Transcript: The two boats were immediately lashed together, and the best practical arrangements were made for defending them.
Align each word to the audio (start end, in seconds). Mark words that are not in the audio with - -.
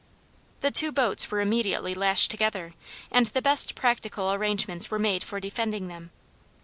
The 0.61 0.71
two 0.71 0.91
boats 0.91 1.29
were 1.29 1.41
immediately 1.41 1.93
lashed 1.93 2.31
together, 2.31 2.73
and 3.11 3.27
the 3.27 3.39
best 3.43 3.75
practical 3.75 4.33
arrangements 4.33 4.89
were 4.89 4.97
made 4.97 5.23
for 5.23 5.39
defending 5.39 5.89
them. 5.89 6.09